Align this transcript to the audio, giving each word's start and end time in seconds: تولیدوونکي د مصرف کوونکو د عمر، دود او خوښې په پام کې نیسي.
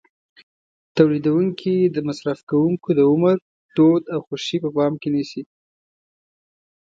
تولیدوونکي 0.97 1.75
د 1.95 1.97
مصرف 2.07 2.39
کوونکو 2.49 2.89
د 2.95 2.99
عمر، 3.11 3.35
دود 3.77 4.03
او 4.13 4.19
خوښې 4.27 4.57
په 4.63 4.69
پام 4.75 4.93
کې 5.01 5.09
نیسي. 5.15 5.41